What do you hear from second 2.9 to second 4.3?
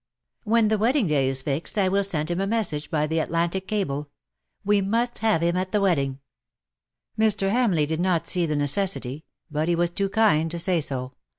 the Atlantic cable.